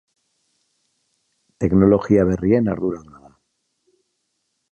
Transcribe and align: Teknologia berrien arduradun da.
Teknologia 1.65 2.25
berrien 2.31 2.73
arduradun 2.75 3.13
da. 3.27 3.31